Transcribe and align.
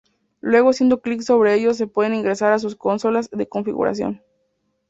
Luego 0.39 0.71
haciendo 0.71 0.99
clic 1.03 1.21
sobre 1.21 1.53
ellos 1.53 1.77
se 1.77 1.85
puede 1.85 2.15
ingresar 2.15 2.53
a 2.53 2.57
sus 2.57 2.75
consolas 2.75 3.29
de 3.29 3.47
configuración. 3.47 4.23